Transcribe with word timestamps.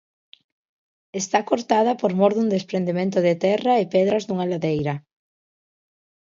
Está 1.21 1.39
cortada 1.49 1.91
por 2.01 2.11
mor 2.19 2.31
dun 2.35 2.47
desprendemento 2.55 3.17
de 3.27 3.33
terra 3.45 3.73
e 3.83 3.91
pedras 3.95 4.23
dunha 4.25 4.49
ladeira. 4.51 4.95